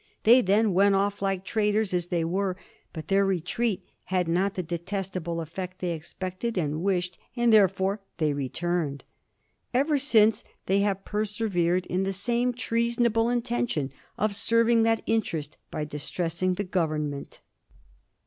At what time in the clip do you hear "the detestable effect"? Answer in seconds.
4.55-5.77